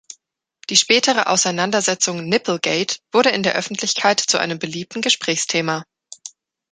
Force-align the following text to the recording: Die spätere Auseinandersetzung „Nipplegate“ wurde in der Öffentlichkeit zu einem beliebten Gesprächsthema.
Die 0.71 0.77
spätere 0.77 1.27
Auseinandersetzung 1.29 2.25
„Nipplegate“ 2.27 2.95
wurde 3.11 3.29
in 3.29 3.43
der 3.43 3.53
Öffentlichkeit 3.53 4.19
zu 4.19 4.39
einem 4.39 4.57
beliebten 4.57 5.01
Gesprächsthema. 5.01 5.83